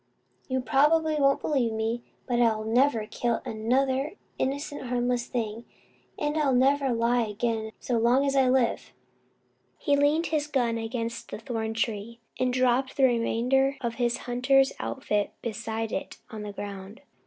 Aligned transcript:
You 0.47 0.61
probably 0.61 1.17
won't 1.17 1.41
believe 1.41 1.71
me, 1.73 2.01
but 2.25 2.41
I'll 2.41 2.63
never 2.63 3.05
kill 3.05 3.39
another 3.45 4.13
innocent 4.39 4.87
harmless 4.87 5.27
thing; 5.27 5.65
and 6.17 6.35
I 6.39 6.47
will 6.47 6.55
never 6.55 6.91
lie 6.91 7.27
again 7.27 7.71
so 7.79 7.99
long 7.99 8.25
as 8.25 8.35
I 8.35 8.49
live." 8.49 8.93
He 9.77 9.95
leaned 9.95 10.25
his 10.33 10.47
gun 10.47 10.79
against 10.79 11.29
the 11.29 11.37
thorn 11.37 11.75
tree, 11.75 12.19
and 12.39 12.51
dropped 12.51 12.97
the 12.97 13.03
remainder 13.03 13.77
of 13.79 13.93
his 14.01 14.17
hunter's 14.25 14.73
outfit 14.79 15.33
beside 15.43 15.91
it 15.91 16.17
on 16.31 16.41
the 16.41 16.51
ground. 16.51 17.01